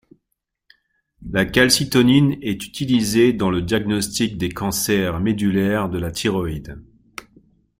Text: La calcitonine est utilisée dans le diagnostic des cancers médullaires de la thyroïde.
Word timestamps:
La 1.29 1.45
calcitonine 1.45 2.35
est 2.41 2.65
utilisée 2.65 3.33
dans 3.33 3.51
le 3.51 3.61
diagnostic 3.61 4.35
des 4.35 4.49
cancers 4.49 5.19
médullaires 5.19 5.89
de 5.89 5.99
la 5.99 6.09
thyroïde. 6.11 6.81